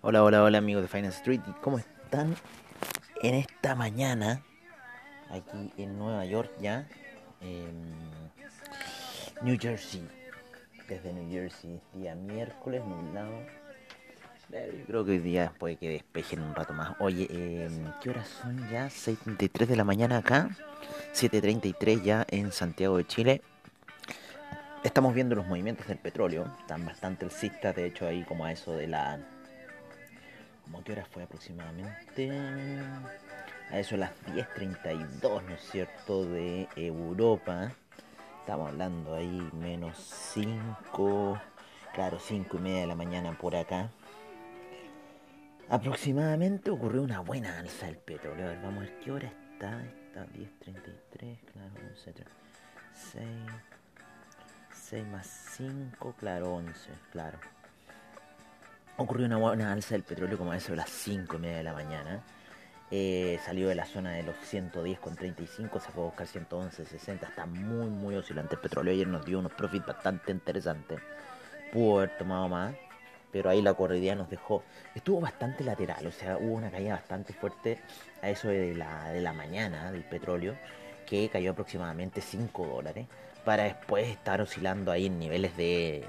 [0.00, 1.40] Hola, hola, hola amigos de Finance Street.
[1.60, 2.34] ¿Cómo están
[3.22, 4.42] en esta mañana?
[5.30, 6.88] Aquí en Nueva York ya.
[7.40, 7.92] En
[9.42, 10.06] New Jersey.
[10.88, 11.80] Desde New Jersey.
[11.94, 13.32] Día miércoles, nublado.
[14.50, 16.94] Yo creo que hoy día puede que despejen un rato más.
[16.98, 17.70] Oye, eh,
[18.02, 18.86] ¿qué horas son ya?
[18.86, 20.50] 6.33 de la mañana acá.
[21.14, 23.42] 7.33 ya en Santiago de Chile.
[24.84, 26.52] Estamos viendo los movimientos del petróleo.
[26.58, 27.76] Están bastante alcistas.
[27.76, 29.20] De hecho, ahí como a eso de la...
[30.64, 32.30] ¿Cómo qué hora fue aproximadamente?
[33.70, 36.24] A eso de las 10.32, ¿no es cierto?
[36.24, 37.70] De Europa.
[38.40, 39.96] Estamos hablando ahí menos
[40.34, 41.40] 5...
[41.94, 43.90] Claro, 5 y media de la mañana por acá.
[45.68, 48.46] Aproximadamente ocurrió una buena alza del petróleo.
[48.46, 49.80] A ver, vamos a ver qué hora está.
[49.84, 52.14] Está 10.33, claro, 11,
[53.12, 53.24] 6,
[54.92, 55.26] 6 más
[55.56, 57.38] 5, claro, 11, claro.
[58.98, 61.62] Ocurrió una buena alza del petróleo como a eso de las 5 y media de
[61.62, 62.22] la mañana.
[62.90, 67.26] Eh, salió de la zona de los 110,35, se fue a buscar 111,60.
[67.26, 68.92] Está muy, muy oscilante el petróleo.
[68.92, 71.00] Ayer nos dio unos profits bastante interesantes.
[71.72, 72.74] Pudo haber tomado más
[73.32, 74.62] pero ahí la corrida nos dejó,
[74.94, 77.78] estuvo bastante lateral, o sea, hubo una caída bastante fuerte
[78.20, 80.54] a eso de la, de la mañana del petróleo,
[81.06, 83.06] que cayó aproximadamente 5 dólares,
[83.44, 86.04] para después estar oscilando ahí en niveles de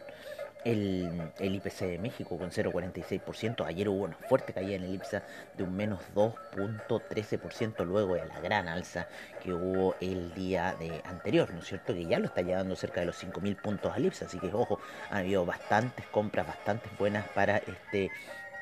[0.64, 3.66] el, el, IPC de México con 0,46%.
[3.66, 5.24] Ayer hubo una fuerte caída en el IPSA
[5.56, 9.08] de un menos 2.13% luego de la gran alza
[9.42, 11.92] que hubo el día anterior, ¿no es cierto?
[11.92, 14.26] Que ya lo está llevando cerca de los 5.000 puntos al IPSA.
[14.26, 14.78] Así que, ojo,
[15.10, 18.12] ha habido bastantes compras, bastante buenas para este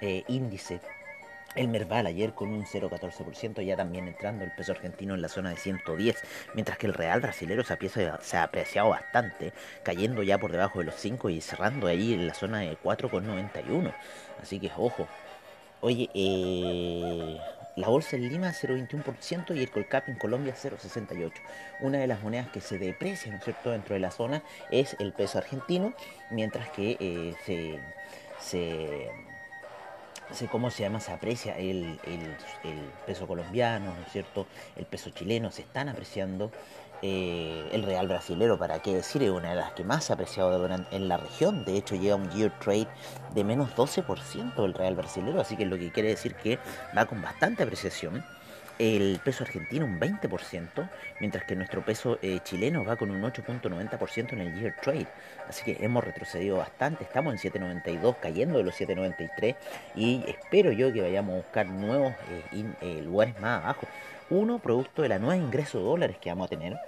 [0.00, 0.80] eh, índice
[1.54, 5.50] el Merval ayer con un 0,14%, ya también entrando el peso argentino en la zona
[5.50, 6.22] de 110,
[6.54, 10.94] mientras que el Real brasilero se, ha apreciado bastante, cayendo ya por debajo de los
[10.96, 13.94] 5 y cerrando ahí en la zona de 4,91.
[14.42, 15.06] Así que ojo.
[15.80, 17.38] Oye, eh,
[17.76, 21.32] la bolsa en Lima 0,21% y el Colcap en Colombia 0,68%.
[21.80, 24.96] Una de las monedas que se deprecia, ¿no es cierto?, dentro de la zona es
[24.98, 25.94] el peso argentino,
[26.30, 27.80] mientras que eh, se...
[28.40, 29.33] se
[30.50, 31.98] cómo se llama, se aprecia el,
[33.06, 34.46] peso colombiano, ¿no es cierto?
[34.76, 36.50] El peso chileno se están apreciando.
[37.06, 40.14] Eh, el real brasilero, para qué decir, es una de las que más se ha
[40.14, 41.64] apreciado en la región.
[41.66, 42.88] De hecho, lleva un year trade
[43.34, 46.58] de menos 12% el real brasilero, así que lo que quiere decir que
[46.96, 48.24] va con bastante apreciación
[48.78, 50.88] el peso argentino un 20%,
[51.20, 55.06] mientras que nuestro peso eh, chileno va con un 8.90% en el year trade.
[55.48, 59.56] Así que hemos retrocedido bastante, estamos en 7.92, cayendo de los 7.93
[59.94, 62.14] y espero yo que vayamos a buscar nuevos
[62.52, 63.86] eh, eh, lugares más abajo.
[64.30, 66.78] Uno, producto de la nueva ingreso de dólares que vamos a tener,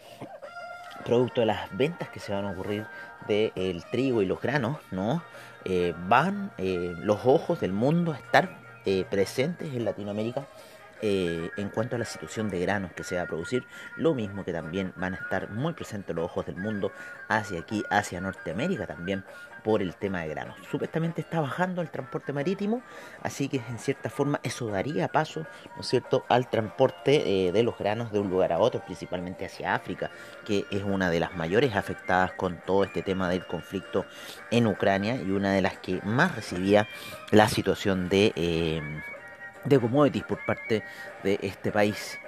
[1.04, 2.86] producto de las ventas que se van a ocurrir
[3.28, 5.22] del trigo y los granos, ¿no?
[6.08, 8.56] van los ojos del mundo a estar
[9.10, 10.46] presentes en Latinoamérica
[11.02, 13.64] eh, en cuanto a la situación de granos que se va a producir,
[13.96, 16.92] lo mismo que también van a estar muy presentes los ojos del mundo
[17.28, 19.24] hacia aquí, hacia Norteamérica también,
[19.66, 20.56] por el tema de granos.
[20.70, 22.82] Supuestamente está bajando el transporte marítimo,
[23.24, 25.44] así que en cierta forma eso daría paso,
[25.74, 29.44] ¿no es cierto?, al transporte eh, de los granos de un lugar a otro, principalmente
[29.44, 30.12] hacia África,
[30.44, 34.06] que es una de las mayores afectadas con todo este tema del conflicto
[34.52, 36.86] en Ucrania y una de las que más recibía
[37.32, 38.32] la situación de...
[38.36, 38.82] Eh,
[39.66, 40.82] de commodities por parte
[41.22, 42.18] de este país.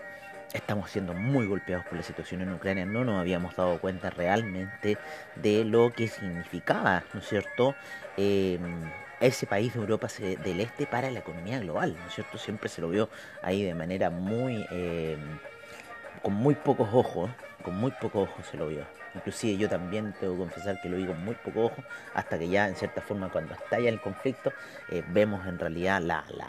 [0.52, 2.84] Estamos siendo muy golpeados por la situación en Ucrania.
[2.84, 4.98] No nos habíamos dado cuenta realmente
[5.36, 7.74] de lo que significaba, ¿no es cierto?
[8.16, 8.90] Em,
[9.20, 12.38] ese país de Europa del Este para la economía global, ¿no es cierto?
[12.38, 13.08] Siempre se lo vio
[13.42, 14.66] ahí de manera muy...
[14.70, 15.38] Em,
[16.22, 17.30] con muy pocos ojos,
[17.62, 18.84] con muy pocos ojos se lo vio.
[19.14, 22.48] Inclusive yo también tengo que confesar que lo vi con muy pocos ojos, hasta que
[22.48, 24.52] ya en cierta forma cuando estalla el conflicto
[24.90, 26.48] eh, vemos en realidad la, la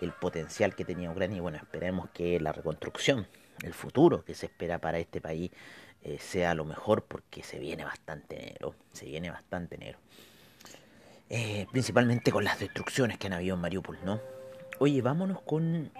[0.00, 3.26] el potencial que tenía Ucrania y bueno, esperemos que la reconstrucción,
[3.62, 5.50] el futuro que se espera para este país
[6.02, 9.98] eh, sea lo mejor porque se viene bastante enero, se viene bastante enero.
[11.28, 14.20] Eh, principalmente con las destrucciones que han habido en Mariupol, ¿no?
[14.78, 15.92] Oye, vámonos con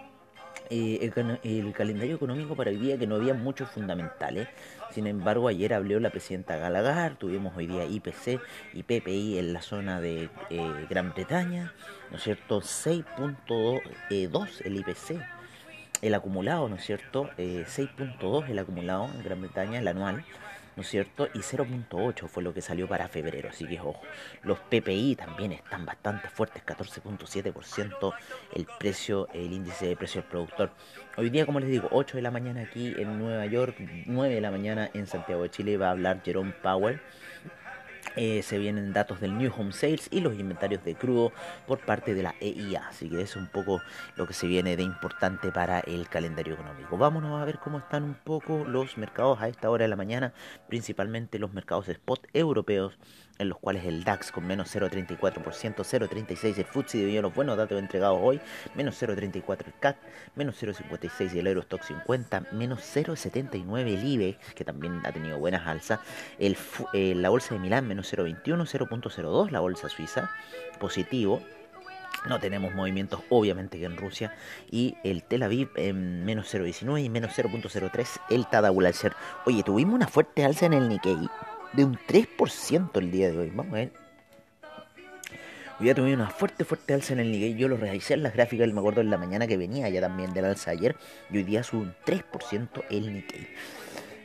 [0.73, 1.11] eh,
[1.43, 4.49] el, calendario económico para el día que no había muchos fundamentales.
[4.93, 8.41] Sin embargo, ayer habló la presidenta Gallagher, tuvimos hoy día IPC
[8.73, 11.75] y PPI en la zona de eh, Gran Bretaña,
[12.11, 12.61] ¿no es cierto?
[12.61, 13.81] 6.2
[14.11, 14.31] eh,
[14.65, 15.21] el IPC,
[16.03, 17.31] el acumulado, ¿no es cierto?
[17.37, 20.25] 6.2 el acumulado en Gran Bretaña, el anual.
[20.77, 21.29] ¿No es cierto?
[21.35, 24.01] Y 0.8 fue lo que salió para febrero, así que ojo.
[24.43, 28.15] Los PPI también están bastante fuertes, 14.7%
[28.55, 30.71] el precio, el índice de precio del productor.
[31.17, 33.77] Hoy día, como les digo, 8 de la mañana aquí en Nueva York,
[34.07, 37.01] 9 de la mañana en Santiago de Chile va a hablar Jerome Powell
[38.17, 41.33] eh, se vienen datos del New Home Sales y los inventarios de crudo
[41.67, 42.89] por parte de la EIA.
[42.89, 43.81] Así que es un poco
[44.17, 46.99] lo que se viene de importante para el calendario económico.
[46.99, 50.33] Vámonos a ver cómo están un poco los mercados a esta hora de la mañana,
[50.69, 52.99] principalmente los mercados spot europeos
[53.41, 57.57] en los cuales el DAX con menos 0,34%, 0,36% el FTSE debido a los buenos
[57.57, 58.39] datos entregados hoy,
[58.75, 59.97] menos 0,34% el CAC,
[60.37, 66.01] menos 0,56% el Eurostock 50, menos 0,79% el IBEX, que también ha tenido buenas alzas,
[66.39, 66.57] el,
[66.93, 70.31] eh, la bolsa de Milán menos 0,21%, 0,02% la bolsa suiza,
[70.79, 71.41] positivo,
[72.29, 74.35] no tenemos movimientos, obviamente, que en Rusia.
[74.71, 79.15] Y el Tel Aviv en menos 0,19 y menos 0,03 el Tadabulaser.
[79.47, 81.31] Oye, tuvimos una fuerte alza en el Nikkei
[81.73, 83.51] de un 3% el día de hoy.
[83.51, 83.93] Vamos a ver.
[85.79, 87.55] Hoy ya una fuerte, fuerte alza en el Nikkei.
[87.55, 90.35] Yo lo realicé en las gráficas, me acuerdo en la mañana que venía ya también
[90.35, 90.97] del alza ayer.
[91.31, 93.49] Y hoy día sube un 3% el Nikkei.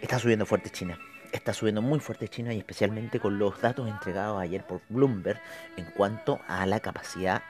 [0.01, 1.00] Está subiendo fuerte China.
[1.31, 5.39] Está subiendo muy fuerte China y especialmente con los datos entregados ayer por Bloomberg
[5.77, 7.42] en cuanto a la capacidad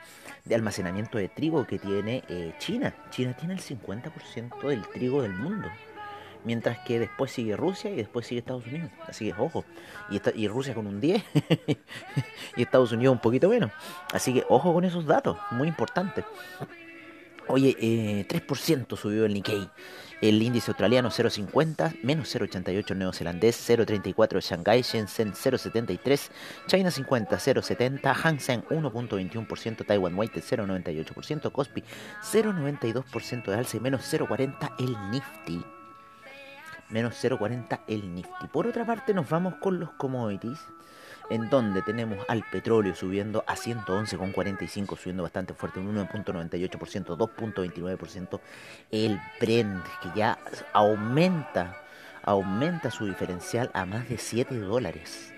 [0.44, 2.94] de almacenamiento de trigo que tiene eh, China.
[3.10, 5.68] China tiene el 50% del trigo del mundo
[6.46, 8.90] mientras que después sigue Rusia y después sigue Estados Unidos.
[9.06, 9.64] Así que ojo,
[10.10, 11.22] y, y Rusia con un 10
[12.56, 13.72] y Estados Unidos un poquito menos.
[14.12, 16.24] Así que ojo con esos datos, muy importante.
[17.48, 19.68] Oye, eh, 3% subió el Nikkei.
[20.20, 26.30] El índice australiano 0,50, menos 0,88 el neozelandés, 0,34 Shanghai, Shenzhen 0,73,
[26.66, 31.84] China 50, 0,70, Hang Seng 1,21%, Taiwan Weighted 0,98%, Kospi
[32.22, 35.75] 0,92% de alza y menos 0,40 el Nifty
[36.90, 38.46] menos 0,40 el Nifty.
[38.48, 40.58] Por otra parte nos vamos con los commodities,
[41.30, 48.40] en donde tenemos al petróleo subiendo a 111,45, subiendo bastante fuerte, un 1.98%, 2.29%.
[48.90, 50.38] El Brent, que ya
[50.72, 51.76] aumenta,
[52.22, 55.32] aumenta su diferencial a más de 7 dólares.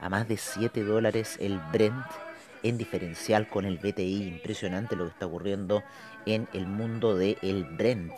[0.00, 2.06] A más de 7 dólares el Brent
[2.62, 4.28] en diferencial con el BTI.
[4.28, 5.82] Impresionante lo que está ocurriendo
[6.26, 8.12] en el mundo del el Brent.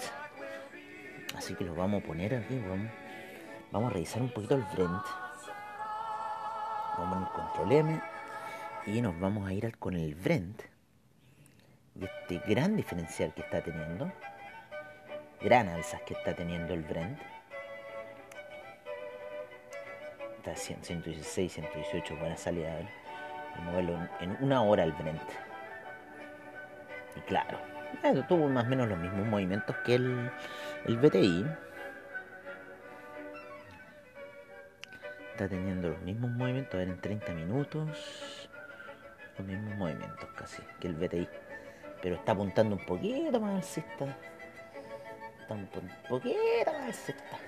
[1.37, 2.60] Así que lo vamos a poner aquí,
[3.72, 5.04] vamos, a revisar un poquito el Brent.
[6.99, 8.00] Vamos a poner control M
[8.87, 10.62] y nos vamos a ir con el Brent.
[11.94, 14.10] Y este gran diferencial que está teniendo,
[15.40, 17.18] gran alzas que está teniendo el Brent.
[20.38, 22.78] Está 116, 118, buena salida.
[22.78, 25.22] El modelo en una hora el Brent.
[27.16, 27.58] Y claro,
[28.28, 30.30] tuvo más o menos los mismos movimientos que el,
[30.87, 31.46] el BTI.
[35.32, 38.49] Está teniendo los mismos movimientos, a ver, en 30 minutos.
[39.38, 41.28] Los mismos movimientos casi que el BTI.
[42.02, 44.16] Pero está apuntando un poquito más alcista.
[45.40, 45.66] Está un
[46.08, 47.38] poquito más alcista.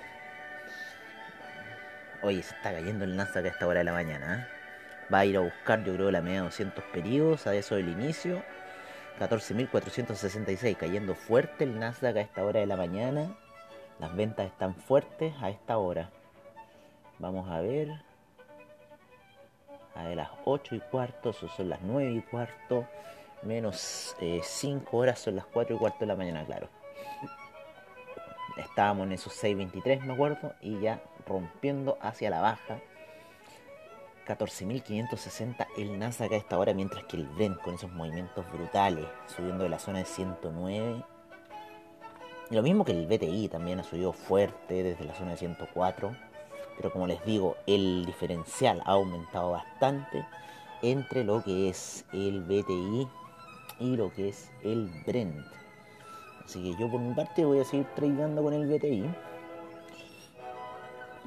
[2.22, 4.36] Oye, se está cayendo el Nasdaq a esta hora de la mañana.
[4.36, 5.12] ¿eh?
[5.12, 7.88] Va a ir a buscar, yo creo, la media de 200 periodos a eso del
[7.88, 8.42] inicio
[9.28, 13.36] 14.466, cayendo fuerte el Nasdaq a esta hora de la mañana.
[14.00, 16.10] Las ventas están fuertes a esta hora.
[17.20, 18.02] Vamos a ver.
[19.94, 22.88] A las 8 y cuarto, son las 9 y cuarto.
[23.42, 26.68] Menos 5 eh, horas son las 4 y cuarto de la mañana, claro.
[28.56, 32.80] Estábamos en esos 6.23, me acuerdo, y ya rompiendo hacia la baja
[34.38, 39.64] 14.560 el Nasdaq a esta hora, mientras que el Brent con esos movimientos brutales, subiendo
[39.64, 41.04] de la zona de 109.
[42.50, 46.16] Lo mismo que el BTI también ha subido fuerte desde la zona de 104.
[46.76, 50.26] Pero como les digo, el diferencial ha aumentado bastante
[50.80, 53.06] entre lo que es el BTI
[53.80, 55.44] y lo que es el Brent.
[56.44, 59.14] Así que yo por mi parte voy a seguir tradeando con el BTI.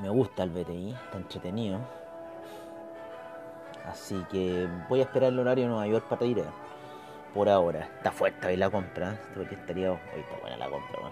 [0.01, 2.04] Me gusta el BTI, está entretenido
[3.89, 6.43] Así que voy a esperar el horario de Nueva York para ir.
[7.33, 7.89] Por ahora.
[7.97, 9.19] Está fuerte hoy la compra.
[9.51, 9.91] estaría.
[9.91, 11.11] Hoy está buena la compra,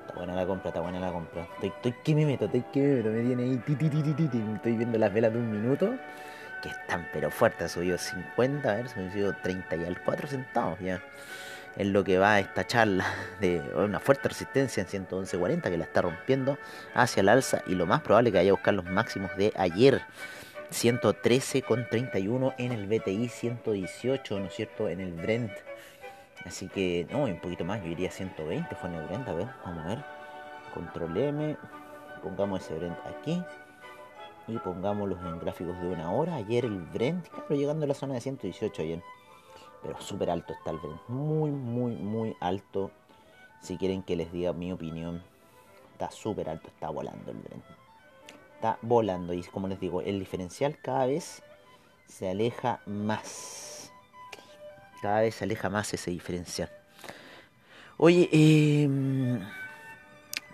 [0.00, 1.42] Está buena la compra, está buena la compra.
[1.54, 3.10] Estoy, estoy que me meto, estoy que me meto.
[3.10, 4.54] Me tiene ahí.
[4.54, 5.94] estoy viendo las velas de un minuto.
[6.62, 7.64] Que están pero fuertes.
[7.64, 11.02] Ha subido 50, a ver, ha subido 30 y al 4 centavos ya.
[11.76, 13.04] Es lo que va esta charla
[13.40, 16.56] de una fuerte resistencia en 111.40 que la está rompiendo
[16.94, 20.02] hacia el alza y lo más probable que vaya a buscar los máximos de ayer
[20.74, 25.52] 113,31 en el BTI, 118, ¿no es cierto?, en el Brent.
[26.44, 29.48] Así que, no, un poquito más, yo iría 120 fue en el Brent, a ver,
[29.64, 30.04] vamos a ver.
[30.74, 31.56] Control M,
[32.22, 33.40] pongamos ese Brent aquí
[34.48, 36.34] y pongámoslos en gráficos de una hora.
[36.34, 39.02] Ayer el Brent, claro, llegando a la zona de 118 ayer.
[39.80, 42.90] Pero súper alto está el Brent, muy, muy, muy alto.
[43.62, 45.22] Si quieren que les diga mi opinión,
[45.92, 47.83] está súper alto, está volando el Brent
[48.82, 49.32] volando.
[49.32, 51.42] Y como les digo, el diferencial cada vez
[52.06, 53.90] se aleja más.
[55.02, 56.70] Cada vez se aleja más ese diferencial.
[57.96, 59.40] Oye, em,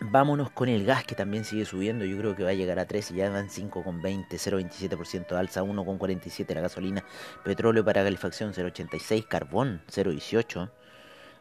[0.00, 2.04] vámonos con el gas que también sigue subiendo.
[2.04, 5.62] Yo creo que va a llegar a 3 y ya van 5,20, 0,27% de alza,
[5.62, 7.04] 1,47 la gasolina.
[7.44, 10.70] Petróleo para calefacción 0,86, carbón 0,18.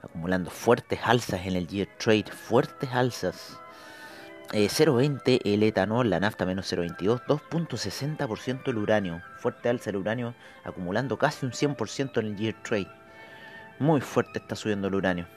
[0.01, 3.59] Acumulando fuertes alzas en el Year Trade, fuertes alzas.
[4.51, 10.33] 0,20 eh, el etanol, la nafta menos 0,22, 2.60% el uranio, fuerte alza el uranio,
[10.63, 12.87] acumulando casi un 100% en el year trade.
[13.77, 15.27] Muy fuerte está subiendo el uranio.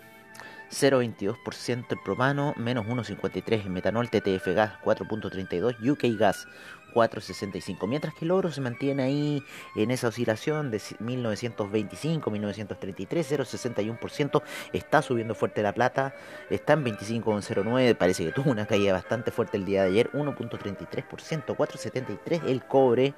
[0.70, 6.46] 0,22% el propano, menos 1,53 el metanol, TTF gas 4.32, UK gas
[6.92, 9.42] 4.65, mientras que el oro se mantiene ahí
[9.76, 16.14] en esa oscilación de 1925, 1933, 0.61%, está subiendo fuerte la plata,
[16.50, 21.56] está en 25.09, parece que tuvo una caída bastante fuerte el día de ayer, 1.33%,
[21.56, 23.14] 4.73 el cobre,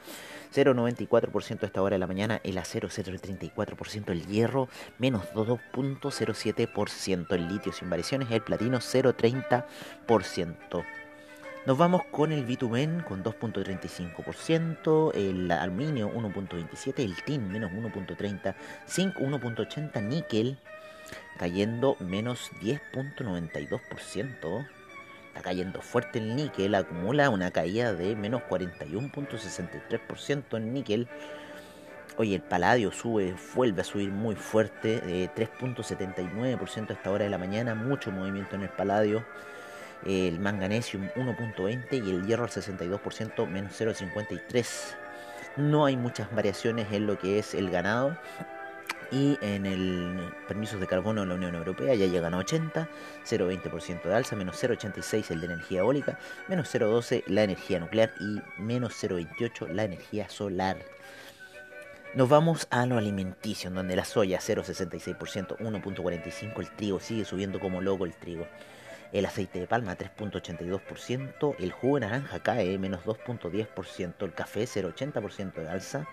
[0.55, 7.49] 0.94% a esta hora de la mañana, el acero 0.34%, el hierro menos 2.07%, el
[7.49, 11.04] litio sin variaciones, el platino 0.30%.
[11.67, 18.55] Nos vamos con el bitumen con 2.35%, el aluminio 1.27%, el tin menos 1.30%,
[18.87, 20.59] zinc 1.80%, níquel
[21.39, 24.69] cayendo menos 10.92%.
[25.29, 31.09] Está cayendo fuerte el níquel, acumula una caída de menos 41.63% en níquel.
[32.19, 37.31] Oye, el paladio sube, vuelve a subir muy fuerte, de 3.79% a esta hora de
[37.31, 39.25] la mañana, mucho movimiento en el paladio
[40.05, 44.97] el manganesium 1.20 y el hierro al 62% menos 0.53.
[45.57, 48.17] No hay muchas variaciones en lo que es el ganado.
[49.11, 52.89] Y en el permisos de carbono en la Unión Europea ya llegan a 80,
[53.25, 56.19] 0,20% de alza, menos 0,86 el de energía eólica,
[56.49, 60.79] menos 0,12 la energía nuclear y menos 0,28 la energía solar.
[62.15, 67.61] Nos vamos a lo alimenticio, en donde la soya 0,66%, 1.45%, el trigo sigue subiendo
[67.61, 68.49] como loco el trigo
[69.15, 75.55] el aceite de palma 3.82%, el jugo de naranja cae menos 2.10%, el café 0.80%
[75.55, 76.07] de alza,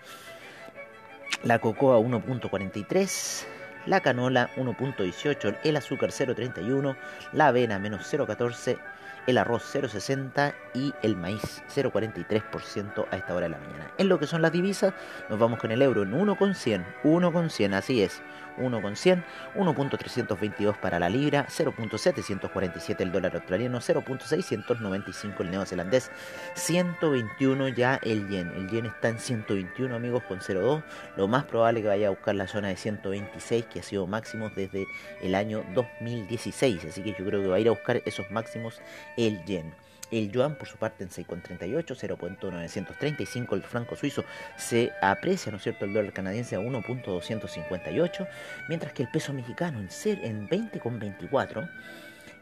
[1.42, 3.44] la cocoa 1.43%,
[3.86, 6.96] la canola 1.18%, el azúcar 0.31%,
[7.32, 8.78] la avena menos 0.14%,
[9.26, 13.90] el arroz 0,60 y el maíz 0,43% a esta hora de la mañana.
[13.98, 14.94] En lo que son las divisas,
[15.28, 18.22] nos vamos con el euro en 1,100, 1,100, así es,
[18.58, 26.10] 1,100, 1.322 para la libra, 0.747 el dólar australiano, 0.695 el neozelandés,
[26.54, 28.48] 121 ya el yen.
[28.56, 30.82] El yen está en 121 amigos con 0.2,
[31.16, 34.50] lo más probable que vaya a buscar la zona de 126 que ha sido máximo
[34.54, 34.86] desde
[35.20, 38.80] el año 2016, así que yo creo que va a ir a buscar esos máximos
[39.16, 39.74] el yen.
[40.12, 43.54] El yuan, por su parte, en 6,38, 0.935.
[43.54, 44.24] El franco suizo
[44.56, 48.28] se aprecia, ¿no es cierto?, el dólar canadiense a 1.258,
[48.68, 49.88] mientras que el peso mexicano en,
[50.22, 51.68] en 20,24.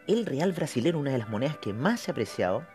[0.08, 2.66] El real brasilero, una de las monedas que más se ha apreciado,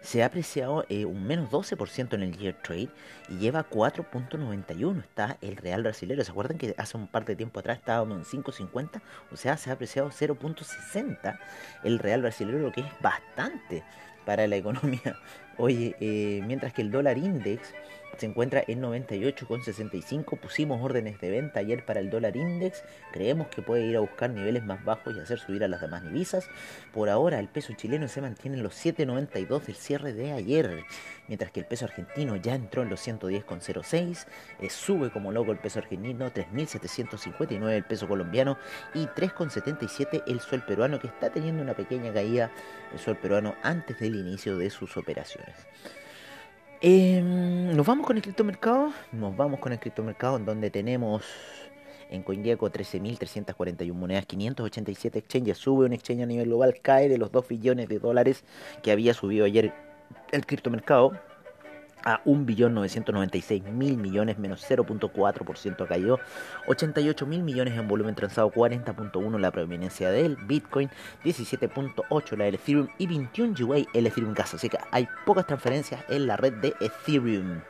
[0.00, 2.88] se ha apreciado eh, un menos 12% en el year trade
[3.28, 6.22] y lleva 4.91 está el real brasileño.
[6.24, 9.00] ¿Se acuerdan que hace un par de tiempo atrás estábamos en 5.50?
[9.32, 11.38] O sea, se ha apreciado 0.60
[11.84, 13.84] el real brasileño, lo que es bastante
[14.26, 15.16] para la economía.
[15.56, 17.72] Oye, eh, mientras que el dólar index
[18.16, 20.38] se encuentra en 98,65.
[20.38, 22.82] Pusimos órdenes de venta ayer para el dólar index.
[23.12, 26.02] Creemos que puede ir a buscar niveles más bajos y hacer subir a las demás
[26.02, 26.48] divisas.
[26.92, 30.84] Por ahora el peso chileno se mantiene en los 7,92 del cierre de ayer.
[31.28, 34.26] Mientras que el peso argentino ya entró en los 110,06.
[34.60, 38.58] Eh, sube como loco el peso argentino, 3.759 el peso colombiano
[38.94, 42.50] y 3,77 el sol peruano que está teniendo una pequeña caída
[42.92, 45.54] el sol peruano antes del inicio de sus operaciones.
[46.80, 48.92] Em, nos vamos con el criptomercado.
[49.12, 51.24] Nos vamos con el criptomercado en donde tenemos
[52.10, 55.58] en CoinGecko 13.341 monedas, 587 exchanges.
[55.58, 58.44] Sube un exchange a nivel global, cae de los 2 billones de dólares
[58.82, 59.72] que había subido ayer
[60.32, 61.12] el criptomercado
[62.06, 66.20] a 1.996.000 millones, menos 0.4% cayó,
[66.68, 70.88] 88.000 millones en volumen transado, 40.1 la preeminencia del Bitcoin,
[71.24, 76.04] 17.8 la del Ethereum y 21 GWay el Ethereum Gas, así que hay pocas transferencias
[76.08, 77.60] en la red de Ethereum.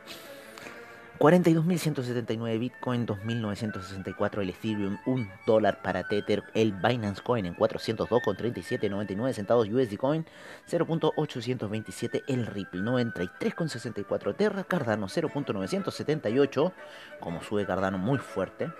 [1.17, 9.67] 42.179 Bitcoin, 2.964 el Ethereum, 1 dólar para Tether, el Binance Coin en 402,3799 centavos
[9.67, 10.27] USD Coin,
[10.69, 16.73] 0.827 el Ripple, 93,64 Terra, Cardano 0.978,
[17.19, 18.71] como sube Cardano muy fuerte.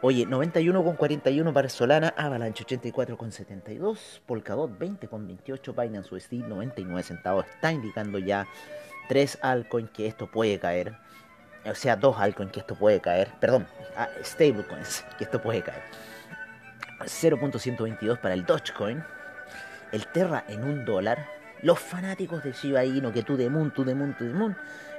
[0.00, 7.44] Oye, 91,41 para Solana, Avalanche 84,72, Polkadot 20,28, Binance USD 99 centavos.
[7.44, 8.46] Está indicando ya
[9.10, 10.96] 3 altcoins que esto puede caer
[11.64, 15.82] o sea, dos altcoins que esto puede caer, perdón, ah, stablecoins que esto puede caer.
[17.00, 19.02] 0.122 para el Dogecoin,
[19.92, 21.26] el Terra en un dólar,
[21.62, 24.54] los fanáticos de Shiba Inu, que tú de Moon, tú de tú de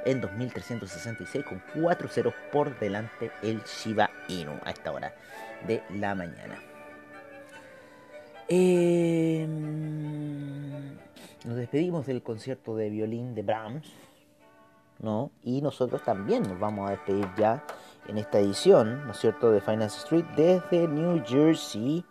[0.06, 5.14] en 2366 con 4 ceros por delante el Shiba Inu a esta hora
[5.68, 6.60] de la mañana.
[8.48, 9.52] Em,
[11.46, 13.88] nos despedimos del concierto de violín de Brahms
[15.02, 15.32] ¿no?
[15.44, 17.64] Y nosotros también nos vamos a despedir ya
[18.08, 22.06] en esta edición, ¿no es cierto?, de Finance Street desde New Jersey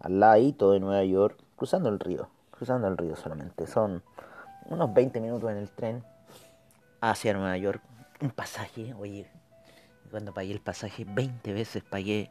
[0.00, 3.66] al ladito de Nueva York, cruzando el río, cruzando el río solamente.
[3.66, 4.02] Son
[4.66, 6.04] unos 20 minutos en el tren
[7.00, 7.82] hacia Nueva York.
[8.20, 9.30] Un pasaje, oye,
[10.10, 12.30] cuando pagué el pasaje 20 veces, pagué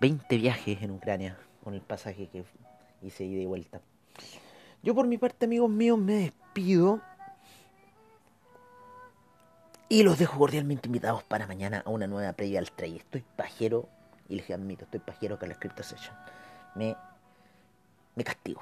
[0.00, 2.44] 20 viajes en Ucrania con el pasaje que
[3.02, 3.80] hice ida y vuelta.
[4.82, 7.00] Yo por mi parte, amigos míos, me despido
[9.88, 12.96] y los dejo cordialmente invitados para mañana a una nueva previa al trade.
[12.96, 13.88] Estoy pajero,
[14.28, 16.14] y les admito, estoy pajero con la Crypto Session.
[16.74, 16.96] Me,
[18.14, 18.60] me castigo.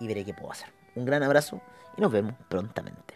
[0.00, 0.68] Y veré qué puedo hacer.
[0.94, 1.60] Un gran abrazo
[1.96, 3.15] y nos vemos prontamente.